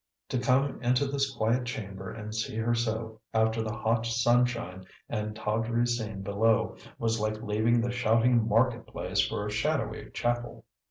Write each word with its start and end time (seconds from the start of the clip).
To 0.29 0.39
come 0.39 0.81
into 0.81 1.05
this 1.05 1.29
quiet 1.29 1.65
chamber 1.65 2.09
and 2.11 2.33
see 2.33 2.55
her 2.55 2.73
so, 2.73 3.21
after 3.35 3.61
the 3.61 3.71
hot 3.71 4.07
sunshine 4.07 4.85
and 5.07 5.35
tawdry 5.35 5.85
scene 5.85 6.23
below, 6.23 6.75
was 6.97 7.19
like 7.19 7.39
leaving 7.43 7.81
the 7.81 7.91
shouting 7.91 8.49
market 8.49 8.87
place 8.87 9.21
for 9.21 9.45
a 9.45 9.51
shadowy 9.51 10.09
chapel. 10.09 10.65